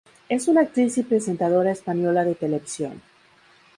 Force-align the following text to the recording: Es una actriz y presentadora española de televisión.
Es 0.29 0.47
una 0.47 0.61
actriz 0.61 0.97
y 0.97 1.03
presentadora 1.03 1.69
española 1.71 2.23
de 2.25 2.33
televisión. 2.33 3.03